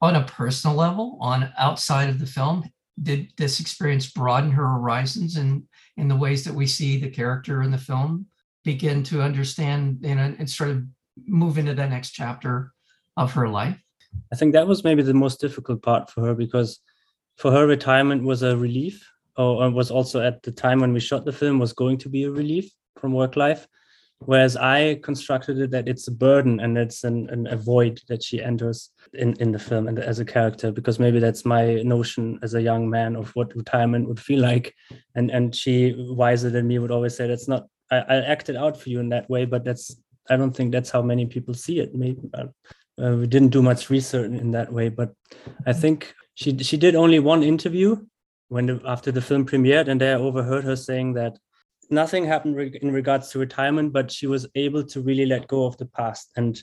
on 0.00 0.14
a 0.14 0.24
personal 0.24 0.76
level, 0.76 1.18
on 1.20 1.52
outside 1.58 2.08
of 2.08 2.20
the 2.20 2.26
film, 2.26 2.64
did 3.02 3.28
this 3.36 3.60
experience 3.60 4.10
broaden 4.10 4.50
her 4.50 4.66
horizons 4.66 5.36
and 5.36 5.62
in, 5.96 6.02
in 6.02 6.08
the 6.08 6.16
ways 6.16 6.44
that 6.44 6.54
we 6.54 6.66
see 6.66 6.98
the 6.98 7.10
character 7.10 7.62
in 7.62 7.70
the 7.70 7.78
film 7.78 8.26
begin 8.64 9.02
to 9.02 9.22
understand 9.22 10.04
and 10.04 10.50
sort 10.50 10.70
of 10.70 10.82
move 11.26 11.58
into 11.58 11.74
that 11.74 11.90
next 11.90 12.10
chapter 12.10 12.72
of 13.16 13.32
her 13.32 13.48
life? 13.48 13.78
I 14.32 14.36
think 14.36 14.52
that 14.52 14.66
was 14.66 14.84
maybe 14.84 15.02
the 15.02 15.14
most 15.14 15.40
difficult 15.40 15.82
part 15.82 16.10
for 16.10 16.22
her 16.22 16.34
because 16.34 16.80
for 17.36 17.50
her 17.52 17.66
retirement 17.66 18.24
was 18.24 18.42
a 18.42 18.56
relief 18.56 19.08
or 19.36 19.70
was 19.70 19.90
also 19.90 20.20
at 20.20 20.42
the 20.42 20.50
time 20.50 20.80
when 20.80 20.92
we 20.92 21.00
shot 21.00 21.24
the 21.24 21.32
film 21.32 21.58
was 21.58 21.72
going 21.72 21.98
to 21.98 22.08
be 22.08 22.24
a 22.24 22.30
relief 22.30 22.70
from 22.98 23.12
work 23.12 23.36
life 23.36 23.68
whereas 24.20 24.56
i 24.56 24.98
constructed 25.02 25.58
it 25.58 25.70
that 25.70 25.88
it's 25.88 26.08
a 26.08 26.12
burden 26.12 26.60
and 26.60 26.76
it's 26.76 27.04
an, 27.04 27.28
an 27.30 27.46
a 27.46 27.56
void 27.56 28.00
that 28.08 28.22
she 28.22 28.42
enters 28.42 28.90
in, 29.14 29.34
in 29.40 29.52
the 29.52 29.58
film 29.58 29.88
and 29.88 29.98
as 29.98 30.18
a 30.18 30.24
character 30.24 30.70
because 30.70 30.98
maybe 30.98 31.18
that's 31.18 31.44
my 31.44 31.74
notion 31.82 32.38
as 32.42 32.54
a 32.54 32.62
young 32.62 32.88
man 32.88 33.16
of 33.16 33.30
what 33.30 33.54
retirement 33.54 34.08
would 34.08 34.20
feel 34.20 34.40
like. 34.40 34.74
And 35.14 35.30
and 35.30 35.54
she 35.54 35.94
wiser 35.96 36.50
than 36.50 36.66
me 36.66 36.78
would 36.78 36.90
always 36.90 37.16
say 37.16 37.26
that's 37.26 37.48
not 37.48 37.66
i, 37.90 37.98
I 37.98 38.16
acted 38.16 38.56
it 38.56 38.58
out 38.58 38.80
for 38.80 38.90
you 38.90 39.00
in 39.00 39.08
that 39.10 39.28
way 39.30 39.44
but 39.44 39.64
that's 39.64 39.96
i 40.30 40.36
don't 40.36 40.54
think 40.54 40.72
that's 40.72 40.90
how 40.90 41.02
many 41.02 41.26
people 41.26 41.54
see 41.54 41.80
it. 41.80 41.94
Maybe 41.94 42.20
uh, 42.34 42.46
uh, 43.02 43.16
we 43.16 43.26
didn't 43.26 43.50
do 43.50 43.62
much 43.62 43.90
research 43.90 44.30
in 44.30 44.50
that 44.50 44.72
way 44.72 44.88
but 44.88 45.12
i 45.66 45.72
think 45.72 46.14
she 46.34 46.58
she 46.58 46.76
did 46.76 46.96
only 46.96 47.20
one 47.20 47.44
interview 47.44 47.96
when 48.48 48.66
the, 48.66 48.80
after 48.84 49.12
the 49.12 49.22
film 49.22 49.46
premiered 49.46 49.86
and 49.88 50.00
there 50.00 50.16
i 50.16 50.20
overheard 50.20 50.64
her 50.64 50.74
saying 50.74 51.14
that 51.14 51.38
nothing 51.90 52.24
happened 52.24 52.58
in 52.76 52.92
regards 52.92 53.30
to 53.30 53.38
retirement 53.38 53.92
but 53.92 54.10
she 54.10 54.26
was 54.26 54.46
able 54.54 54.84
to 54.84 55.00
really 55.00 55.26
let 55.26 55.48
go 55.48 55.66
of 55.66 55.76
the 55.78 55.86
past 55.86 56.30
and 56.36 56.62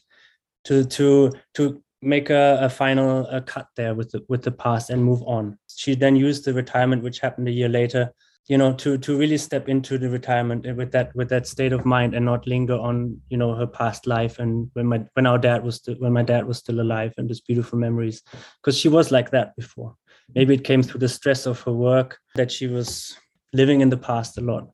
to 0.64 0.84
to 0.86 1.32
to 1.54 1.82
make 2.02 2.30
a, 2.30 2.60
a 2.62 2.70
final 2.70 3.26
a 3.28 3.42
cut 3.42 3.68
there 3.76 3.96
with 3.96 4.12
the 4.12 4.24
with 4.30 4.44
the 4.44 4.52
past 4.52 4.90
and 4.90 5.04
move 5.04 5.24
on. 5.24 5.58
She 5.76 5.96
then 5.96 6.16
used 6.16 6.46
the 6.46 6.54
retirement 6.54 7.04
which 7.04 7.20
happened 7.20 7.48
a 7.48 7.52
year 7.52 7.70
later 7.70 8.12
you 8.48 8.58
know 8.58 8.74
to 8.74 8.98
to 8.98 9.18
really 9.18 9.38
step 9.38 9.68
into 9.68 9.98
the 9.98 10.10
retirement 10.10 10.68
uh, 10.68 10.74
with 10.74 10.92
that 10.92 11.16
with 11.16 11.30
that 11.30 11.48
state 11.48 11.74
of 11.74 11.86
mind 11.86 12.14
and 12.14 12.26
not 12.26 12.46
linger 12.46 12.76
on 12.76 13.20
you 13.30 13.38
know 13.38 13.56
her 13.56 13.66
past 13.66 14.06
life 14.06 14.40
and 14.40 14.70
when 14.74 14.86
my 14.86 15.04
when 15.14 15.26
our 15.26 15.38
dad 15.38 15.64
was 15.64 15.76
still 15.76 15.96
when 15.96 16.14
my 16.14 16.24
dad 16.24 16.46
was 16.46 16.60
still 16.60 16.80
alive 16.80 17.14
and 17.18 17.30
these 17.30 17.42
beautiful 17.42 17.80
memories. 17.80 18.22
Because 18.62 18.78
she 18.78 18.90
was 18.90 19.12
like 19.12 19.32
that 19.32 19.56
before. 19.56 19.96
Maybe 20.34 20.56
it 20.56 20.64
came 20.64 20.84
through 20.84 21.00
the 21.00 21.10
stress 21.10 21.46
of 21.46 21.62
her 21.62 21.74
work 21.74 22.20
that 22.36 22.52
she 22.52 22.68
was 22.68 23.18
living 23.54 23.82
in 23.82 23.90
the 23.90 23.98
past 23.98 24.38
a 24.38 24.42
lot 24.42 24.68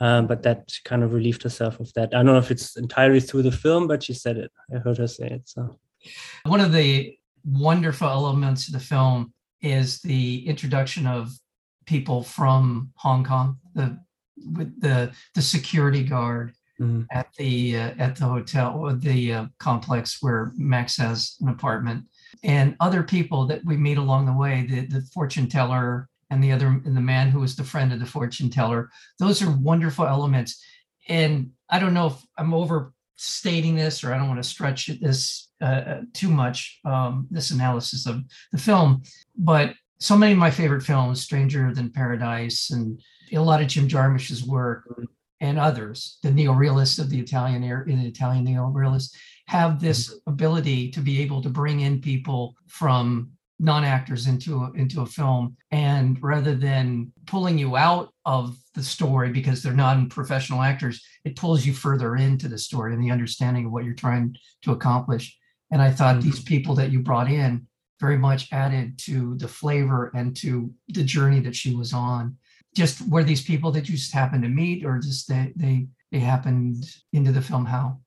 um, 0.00 0.26
but 0.26 0.42
that 0.42 0.72
kind 0.84 1.02
of 1.02 1.12
relieved 1.12 1.42
herself 1.42 1.80
of 1.80 1.92
that. 1.94 2.14
I 2.14 2.18
don't 2.18 2.26
know 2.26 2.38
if 2.38 2.50
it's 2.50 2.76
entirely 2.76 3.20
through 3.20 3.42
the 3.42 3.52
film, 3.52 3.86
but 3.86 4.02
she 4.02 4.12
said 4.14 4.36
it. 4.36 4.50
I 4.74 4.78
heard 4.78 4.98
her 4.98 5.06
say 5.06 5.28
it. 5.28 5.48
So, 5.48 5.78
one 6.44 6.60
of 6.60 6.72
the 6.72 7.16
wonderful 7.44 8.08
elements 8.08 8.66
of 8.66 8.74
the 8.74 8.80
film 8.80 9.32
is 9.62 10.00
the 10.00 10.46
introduction 10.46 11.06
of 11.06 11.32
people 11.86 12.22
from 12.22 12.90
Hong 12.96 13.24
Kong, 13.24 13.58
the 13.74 13.98
with 14.52 14.80
the 14.80 15.12
the 15.34 15.42
security 15.42 16.02
guard 16.02 16.52
Mhm. 16.80 17.06
at 17.12 17.28
the 17.38 17.76
uh, 17.76 17.94
at 17.98 18.16
the 18.16 18.24
hotel 18.26 18.74
or 18.76 18.94
the 18.94 19.32
uh, 19.32 19.46
complex 19.60 20.18
where 20.20 20.52
Max 20.56 20.96
has 20.96 21.36
an 21.40 21.48
apartment, 21.48 22.04
and 22.42 22.76
other 22.80 23.04
people 23.04 23.46
that 23.46 23.64
we 23.64 23.76
meet 23.76 23.96
along 23.98 24.26
the 24.26 24.32
way, 24.32 24.66
the 24.68 24.86
the 24.86 25.02
fortune 25.14 25.48
teller 25.48 26.08
and 26.30 26.42
the 26.42 26.52
other 26.52 26.68
and 26.68 26.96
the 26.96 27.00
man 27.00 27.30
who 27.30 27.40
was 27.40 27.56
the 27.56 27.64
friend 27.64 27.92
of 27.92 28.00
the 28.00 28.06
fortune 28.06 28.50
teller. 28.50 28.90
Those 29.18 29.42
are 29.42 29.50
wonderful 29.50 30.06
elements, 30.06 30.62
and 31.08 31.50
I 31.70 31.78
don't 31.78 31.94
know 31.94 32.08
if 32.08 32.14
I'm 32.38 32.54
overstating 32.54 33.74
this 33.74 34.02
or 34.02 34.12
I 34.12 34.18
don't 34.18 34.28
want 34.28 34.42
to 34.42 34.48
stretch 34.48 34.86
this 35.00 35.48
uh, 35.60 35.64
uh, 35.64 36.00
too 36.12 36.28
much. 36.28 36.80
Um, 36.84 37.26
this 37.30 37.50
analysis 37.50 38.06
of 38.06 38.22
the 38.52 38.58
film, 38.58 39.02
but 39.36 39.74
so 39.98 40.16
many 40.16 40.32
of 40.32 40.38
my 40.38 40.50
favorite 40.50 40.82
films, 40.82 41.22
Stranger 41.22 41.72
Than 41.72 41.90
Paradise, 41.90 42.70
and 42.70 43.00
a 43.32 43.38
lot 43.38 43.62
of 43.62 43.68
Jim 43.68 43.88
Jarmusch's 43.88 44.44
work, 44.44 44.84
and 45.40 45.58
others, 45.58 46.18
the 46.22 46.30
neorealists 46.30 46.98
of 46.98 47.10
the 47.10 47.20
Italian 47.20 47.62
era, 47.64 47.88
in 47.88 48.00
the 48.00 48.06
Italian 48.06 48.46
neorealists, 48.46 49.14
have 49.46 49.80
this 49.80 50.14
ability 50.26 50.90
to 50.90 51.00
be 51.00 51.20
able 51.20 51.42
to 51.42 51.50
bring 51.50 51.80
in 51.80 52.00
people 52.00 52.54
from 52.66 53.30
non-actors 53.58 54.26
into 54.26 54.62
a, 54.62 54.72
into 54.72 55.00
a 55.02 55.06
film, 55.06 55.56
and 55.70 56.18
rather 56.22 56.54
than 56.54 57.12
pulling 57.26 57.56
you 57.58 57.76
out 57.76 58.12
of 58.24 58.56
the 58.74 58.82
story 58.82 59.30
because 59.30 59.62
they're 59.62 59.72
non-professional 59.72 60.60
actors, 60.60 61.02
it 61.24 61.36
pulls 61.36 61.64
you 61.64 61.72
further 61.72 62.16
into 62.16 62.48
the 62.48 62.58
story 62.58 62.92
and 62.92 63.02
the 63.02 63.10
understanding 63.10 63.66
of 63.66 63.72
what 63.72 63.84
you're 63.84 63.94
trying 63.94 64.34
to 64.62 64.72
accomplish. 64.72 65.38
And 65.70 65.80
I 65.80 65.90
thought 65.90 66.20
these 66.20 66.40
mm-hmm. 66.40 66.54
people 66.54 66.74
that 66.76 66.90
you 66.90 67.00
brought 67.00 67.30
in 67.30 67.66
very 68.00 68.18
much 68.18 68.52
added 68.52 68.98
to 68.98 69.36
the 69.36 69.48
flavor 69.48 70.10
and 70.14 70.36
to 70.36 70.72
the 70.88 71.04
journey 71.04 71.40
that 71.40 71.54
she 71.54 71.74
was 71.74 71.92
on. 71.92 72.36
Just 72.74 73.08
were 73.08 73.24
these 73.24 73.42
people 73.42 73.70
that 73.72 73.88
you 73.88 73.94
just 73.94 74.12
happened 74.12 74.42
to 74.42 74.48
meet, 74.48 74.84
or 74.84 74.98
just 74.98 75.28
they 75.28 75.52
they 75.54 75.86
they 76.10 76.18
happened 76.18 76.84
into 77.12 77.30
the 77.30 77.40
film? 77.40 77.64
How? 77.64 78.00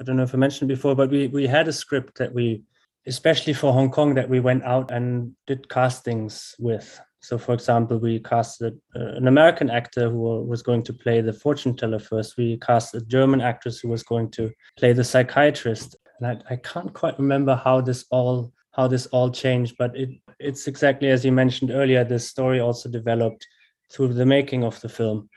I 0.00 0.04
don't 0.04 0.16
know 0.16 0.22
if 0.22 0.34
I 0.34 0.38
mentioned 0.38 0.68
before, 0.68 0.94
but 0.94 1.10
we 1.10 1.28
we 1.28 1.46
had 1.46 1.68
a 1.68 1.72
script 1.72 2.18
that 2.18 2.34
we, 2.34 2.62
especially 3.08 3.54
for 3.54 3.72
Hong 3.72 3.90
Kong, 3.90 4.14
that 4.14 4.28
we 4.28 4.40
went 4.40 4.64
out 4.64 4.90
and 4.90 5.32
did 5.46 5.68
castings 5.68 6.54
with. 6.58 7.00
So, 7.20 7.36
for 7.36 7.52
example, 7.52 7.98
we 7.98 8.20
casted 8.20 8.78
uh, 8.94 9.16
an 9.16 9.26
American 9.26 9.70
actor 9.70 10.08
who 10.08 10.44
was 10.44 10.62
going 10.62 10.84
to 10.84 10.92
play 10.92 11.20
the 11.20 11.32
fortune 11.32 11.76
teller 11.76 11.98
first. 11.98 12.36
We 12.36 12.58
cast 12.58 12.94
a 12.94 13.00
German 13.00 13.40
actress 13.40 13.80
who 13.80 13.88
was 13.88 14.02
going 14.02 14.30
to 14.32 14.52
play 14.78 14.92
the 14.92 15.04
psychiatrist. 15.04 15.96
And 16.20 16.26
I, 16.26 16.54
I 16.54 16.56
can't 16.56 16.92
quite 16.92 17.18
remember 17.18 17.56
how 17.56 17.80
this 17.80 18.04
all 18.10 18.52
how 18.72 18.86
this 18.86 19.06
all 19.06 19.30
changed, 19.30 19.74
but 19.78 19.96
it 19.96 20.10
it's 20.38 20.68
exactly 20.68 21.10
as 21.10 21.24
you 21.24 21.32
mentioned 21.32 21.72
earlier. 21.72 22.04
This 22.04 22.28
story 22.28 22.60
also 22.60 22.88
developed 22.88 23.44
through 23.90 24.14
the 24.14 24.26
making 24.26 24.62
of 24.62 24.80
the 24.80 24.88
film. 24.88 25.28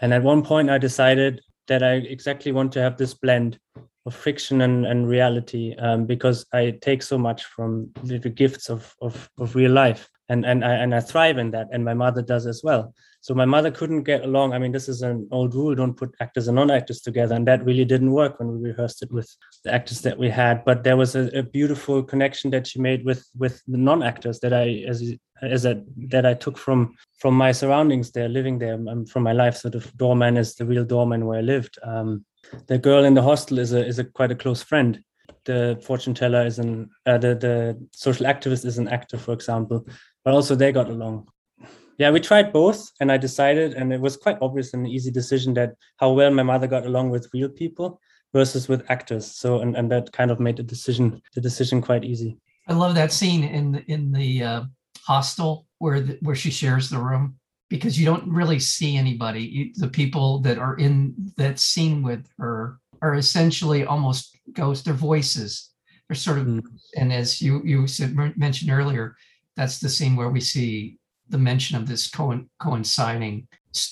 And 0.00 0.14
at 0.14 0.22
one 0.22 0.42
point, 0.42 0.70
I 0.70 0.78
decided 0.78 1.42
that 1.66 1.82
I 1.82 1.94
exactly 1.94 2.52
want 2.52 2.72
to 2.72 2.80
have 2.80 2.96
this 2.96 3.12
blend 3.12 3.58
of 4.06 4.14
fiction 4.14 4.62
and, 4.62 4.86
and 4.86 5.08
reality 5.08 5.74
um, 5.76 6.06
because 6.06 6.46
I 6.52 6.78
take 6.80 7.02
so 7.02 7.18
much 7.18 7.44
from 7.44 7.90
the, 8.02 8.18
the 8.18 8.30
gifts 8.30 8.70
of, 8.70 8.94
of, 9.00 9.28
of 9.38 9.54
real 9.54 9.72
life 9.72 10.08
and, 10.28 10.44
and, 10.44 10.64
I, 10.64 10.74
and 10.74 10.94
I 10.94 11.00
thrive 11.00 11.38
in 11.38 11.50
that. 11.52 11.68
And 11.72 11.84
my 11.84 11.94
mother 11.94 12.22
does 12.22 12.46
as 12.46 12.62
well. 12.62 12.94
So 13.20 13.34
my 13.34 13.44
mother 13.44 13.70
couldn't 13.70 14.04
get 14.04 14.24
along. 14.24 14.52
I 14.52 14.58
mean, 14.58 14.72
this 14.72 14.88
is 14.88 15.02
an 15.02 15.28
old 15.32 15.54
rule 15.54 15.74
don't 15.74 15.96
put 15.96 16.14
actors 16.20 16.48
and 16.48 16.54
non 16.56 16.70
actors 16.70 17.00
together. 17.00 17.34
And 17.34 17.46
that 17.48 17.64
really 17.64 17.84
didn't 17.84 18.12
work 18.12 18.38
when 18.38 18.48
we 18.48 18.68
rehearsed 18.68 19.02
it 19.02 19.10
with 19.12 19.34
the 19.64 19.74
actors 19.74 20.00
that 20.02 20.16
we 20.16 20.30
had. 20.30 20.64
But 20.64 20.84
there 20.84 20.96
was 20.96 21.16
a, 21.16 21.26
a 21.36 21.42
beautiful 21.42 22.02
connection 22.02 22.50
that 22.52 22.66
she 22.66 22.80
made 22.80 23.04
with, 23.04 23.26
with 23.36 23.60
the 23.66 23.78
non 23.78 24.02
actors 24.02 24.38
that 24.40 24.52
I, 24.52 24.84
as, 24.86 25.14
as 25.42 25.64
a, 25.64 25.82
that 26.08 26.26
I 26.26 26.34
took 26.34 26.56
from 26.58 26.94
from 27.18 27.34
my 27.34 27.50
surroundings 27.50 28.12
there, 28.12 28.28
living 28.28 28.58
there, 28.58 28.74
um, 28.74 29.04
from 29.04 29.24
my 29.24 29.32
life. 29.32 29.56
So 29.56 29.68
the 29.68 29.84
doorman 29.96 30.36
is 30.36 30.54
the 30.54 30.64
real 30.64 30.84
doorman 30.84 31.26
where 31.26 31.38
I 31.38 31.42
lived. 31.42 31.78
Um, 31.82 32.24
the 32.66 32.78
girl 32.78 33.04
in 33.04 33.14
the 33.14 33.22
hostel 33.22 33.58
is 33.58 33.72
a 33.72 33.84
is 33.84 33.98
a 33.98 34.04
quite 34.04 34.30
a 34.30 34.36
close 34.36 34.62
friend. 34.62 35.02
The 35.44 35.80
fortune 35.84 36.14
teller 36.14 36.44
is 36.46 36.58
an 36.58 36.90
uh, 37.06 37.18
the 37.18 37.34
the 37.34 37.86
social 37.92 38.26
activist 38.26 38.64
is 38.64 38.78
an 38.78 38.88
actor, 38.88 39.18
for 39.18 39.32
example. 39.32 39.86
But 40.24 40.34
also 40.34 40.54
they 40.54 40.72
got 40.72 40.88
along. 40.88 41.28
Yeah, 41.98 42.10
we 42.10 42.20
tried 42.20 42.52
both, 42.52 42.90
and 43.00 43.10
I 43.10 43.16
decided, 43.16 43.74
and 43.74 43.92
it 43.92 44.00
was 44.00 44.16
quite 44.16 44.38
obvious 44.40 44.72
and 44.72 44.86
an 44.86 44.92
easy 44.92 45.10
decision 45.10 45.54
that 45.54 45.74
how 45.96 46.12
well 46.12 46.30
my 46.30 46.44
mother 46.44 46.68
got 46.68 46.86
along 46.86 47.10
with 47.10 47.28
real 47.32 47.48
people 47.48 48.00
versus 48.32 48.68
with 48.68 48.88
actors. 48.88 49.26
So 49.26 49.60
and 49.60 49.76
and 49.76 49.90
that 49.90 50.12
kind 50.12 50.30
of 50.30 50.40
made 50.40 50.56
the 50.56 50.62
decision 50.62 51.20
the 51.34 51.40
decision 51.40 51.82
quite 51.82 52.04
easy. 52.04 52.38
I 52.68 52.74
love 52.74 52.94
that 52.94 53.12
scene 53.12 53.44
in 53.44 53.84
in 53.88 54.12
the 54.12 54.42
uh, 54.42 54.62
hostel 55.00 55.66
where 55.78 56.00
the, 56.00 56.18
where 56.22 56.36
she 56.36 56.50
shares 56.50 56.90
the 56.90 56.98
room 56.98 57.38
because 57.68 57.98
you 57.98 58.06
don't 58.06 58.28
really 58.32 58.58
see 58.58 58.96
anybody. 58.96 59.42
You, 59.42 59.70
the 59.74 59.88
people 59.88 60.38
that 60.40 60.58
are 60.58 60.76
in 60.76 61.14
that 61.36 61.58
scene 61.58 62.02
with 62.02 62.26
her 62.38 62.78
are 63.02 63.14
essentially 63.14 63.84
almost 63.84 64.36
ghosts. 64.52 64.84
Their 64.84 64.94
voices. 64.94 65.70
They're 66.08 66.16
sort 66.16 66.38
of, 66.38 66.46
Mm. 66.46 66.62
and 66.96 67.12
as 67.12 67.42
you 67.42 67.62
you 67.64 67.86
said 67.86 68.14
mentioned 68.36 68.70
earlier, 68.70 69.16
that's 69.56 69.78
the 69.78 69.88
scene 69.90 70.16
where 70.16 70.30
we 70.30 70.40
see 70.40 70.96
the 71.28 71.38
mention 71.38 71.76
of 71.76 71.86
this 71.86 72.08
co- 72.10 72.46
coinciding, 72.58 73.46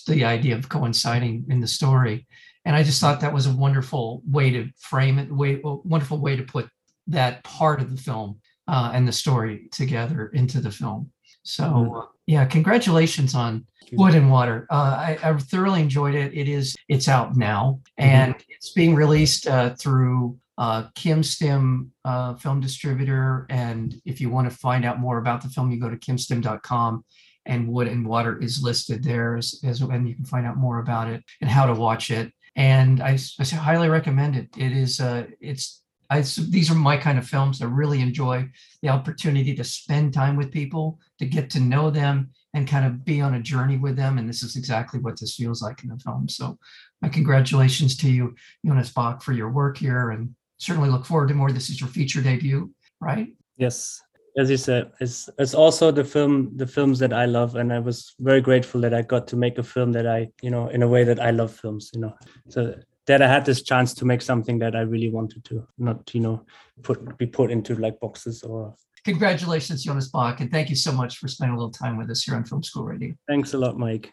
the 0.07 0.25
idea 0.25 0.57
of 0.57 0.69
coinciding 0.71 1.45
in 1.51 1.61
the 1.61 1.67
story. 1.69 2.27
And 2.65 2.75
I 2.75 2.83
just 2.83 3.01
thought 3.01 3.21
that 3.21 3.35
was 3.35 3.47
a 3.47 3.55
wonderful 3.55 4.23
way 4.27 4.51
to 4.51 4.69
frame 4.81 5.19
it, 5.19 5.31
way 5.31 5.61
a 5.63 5.75
wonderful 5.85 6.19
way 6.19 6.35
to 6.37 6.43
put 6.43 6.69
that 7.09 7.45
part 7.45 7.81
of 7.81 7.91
the 7.95 8.03
film 8.03 8.41
uh, 8.67 8.91
and 8.95 9.07
the 9.07 9.13
story 9.13 9.69
together 9.71 10.29
into 10.29 10.61
the 10.61 10.71
film. 10.73 11.13
So 11.45 11.63
Mhm. 11.65 12.07
Yeah, 12.27 12.45
congratulations 12.45 13.35
on. 13.35 13.67
Wood 13.93 14.17
and 14.17 14.31
Water. 14.31 14.67
Uh, 14.69 14.75
I, 14.99 15.19
I 15.23 15.37
thoroughly 15.37 15.81
enjoyed 15.81 16.17
it. 16.17 16.35
It 16.35 16.49
is 16.49 16.75
it's 16.89 17.09
out 17.09 17.37
now 17.37 17.81
and 17.99 18.35
it's 18.49 18.73
being 18.73 18.97
released 18.97 19.47
uh, 19.47 19.77
through 19.77 20.39
uh, 20.59 20.89
Kim 20.95 21.23
Stim 21.23 21.93
uh, 22.05 22.35
Film 22.35 22.61
Distributor. 22.61 23.47
And 23.49 23.95
if 24.05 24.21
you 24.21 24.31
want 24.31 24.51
to 24.51 24.57
find 24.57 24.85
out 24.85 24.99
more 24.99 25.19
about 25.19 25.43
the 25.43 25.49
film, 25.49 25.71
you 25.71 25.79
go 25.79 25.91
to 25.91 25.97
kimstim.com 25.97 27.05
and 27.45 27.69
Wood 27.69 27.89
and 27.89 28.07
Water 28.07 28.39
is 28.39 28.63
listed 28.63 29.05
there 29.05 29.37
as, 29.37 29.61
as 29.65 29.81
and 29.81 30.09
you 30.09 30.15
can 30.15 30.25
find 30.25 30.47
out 30.47 30.57
more 30.57 30.81
about 30.81 31.09
it 31.09 31.23
and 31.41 31.49
how 31.49 31.67
to 31.67 31.75
watch 31.75 32.11
it. 32.11 32.33
And 32.57 33.03
I 33.03 33.19
highly 33.53 33.89
recommend 33.89 34.35
it. 34.35 34.49
It 34.57 34.73
is 34.73 34.99
uh, 34.99 35.27
it's 35.41 35.83
I, 36.11 36.21
these 36.21 36.71
are 36.71 36.75
my 36.75 36.97
kind 36.97 37.19
of 37.19 37.27
films. 37.27 37.61
I 37.61 37.67
really 37.67 38.01
enjoy 38.01 38.49
the 38.83 38.89
opportunity 38.89 39.55
to 39.55 39.65
spend 39.65 40.15
time 40.15 40.37
with 40.37 40.53
people, 40.53 40.99
to 41.19 41.27
get 41.27 41.51
to 41.51 41.61
know 41.61 41.91
them, 41.91 42.31
and 42.55 42.69
kind 42.69 42.87
of 42.87 43.05
be 43.05 43.21
on 43.21 43.35
a 43.35 43.43
journey 43.43 43.77
with 43.77 43.97
them. 43.97 44.19
And 44.19 44.29
this 44.29 44.43
is 44.43 44.57
exactly 44.57 45.01
what 45.01 45.19
this 45.21 45.35
feels 45.35 45.63
like 45.63 45.83
in 45.83 45.91
the 45.91 45.99
film. 45.99 46.29
So, 46.29 46.59
my 47.03 47.09
congratulations 47.09 47.97
to 47.99 48.11
you, 48.11 48.35
Jonas 48.65 48.91
Bak, 48.91 49.23
for 49.23 49.33
your 49.33 49.51
work 49.51 49.77
here, 49.79 50.11
and 50.11 50.35
certainly 50.59 50.89
look 50.89 51.05
forward 51.05 51.29
to 51.29 51.35
more. 51.35 51.53
This 51.53 51.71
is 51.71 51.81
your 51.81 51.91
feature 51.91 52.23
debut, 52.23 52.71
right? 53.01 53.29
Yes, 53.57 54.01
as 54.39 54.51
you 54.51 54.57
said, 54.57 54.93
it's 55.01 55.29
it's 55.39 55.55
also 55.55 55.91
the 55.91 56.05
film 56.05 56.57
the 56.57 56.67
films 56.67 56.99
that 56.99 57.13
I 57.13 57.27
love, 57.27 57.57
and 57.57 57.73
I 57.73 57.79
was 57.79 58.15
very 58.21 58.41
grateful 58.41 58.81
that 58.83 58.95
I 58.95 59.03
got 59.03 59.27
to 59.29 59.37
make 59.37 59.59
a 59.59 59.63
film 59.63 59.93
that 59.93 60.07
I 60.07 60.29
you 60.43 60.51
know 60.51 60.69
in 60.69 60.83
a 60.83 60.89
way 60.89 61.05
that 61.05 61.21
I 61.21 61.31
love 61.31 61.53
films, 61.53 61.91
you 61.95 62.01
know, 62.01 62.15
so 62.49 62.75
that 63.07 63.23
I 63.23 63.29
had 63.29 63.45
this 63.45 63.63
chance 63.63 63.95
to 63.95 64.05
make 64.05 64.21
something 64.21 64.59
that 64.59 64.75
I 64.75 64.81
really 64.81 65.11
wanted 65.11 65.45
to, 65.47 65.67
not 65.79 66.15
you 66.15 66.21
know 66.21 66.45
put 66.83 67.17
be 67.19 67.27
put 67.27 67.51
into 67.51 67.75
like 67.77 67.99
boxes 68.01 68.43
or. 68.43 68.75
Congratulations, 69.05 69.85
Jonas 69.85 70.09
Bak, 70.09 70.41
and 70.41 70.51
thank 70.51 70.69
you 70.69 70.75
so 70.75 70.91
much 70.91 71.19
for 71.19 71.29
spending 71.29 71.55
a 71.55 71.59
little 71.59 71.71
time 71.71 71.97
with 71.97 72.11
us 72.11 72.25
here 72.25 72.35
on 72.35 72.45
Film 72.45 72.65
School 72.65 72.83
Radio. 72.83 73.15
Thanks 73.29 73.55
a 73.55 73.59
lot, 73.59 73.79
Mike. 73.79 74.13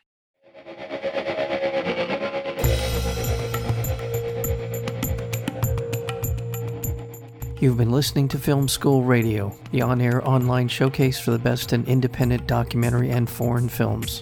You've 7.60 7.78
been 7.78 7.92
listening 7.92 8.28
to 8.28 8.38
Film 8.38 8.68
School 8.68 9.04
Radio, 9.04 9.58
the 9.72 9.82
on 9.82 10.02
air 10.02 10.28
online 10.28 10.68
showcase 10.68 11.18
for 11.18 11.32
the 11.32 11.40
best 11.40 11.74
in 11.74 11.86
independent 11.86 12.46
documentary 12.46 13.10
and 13.10 13.28
foreign 13.28 13.70
films. 13.70 14.22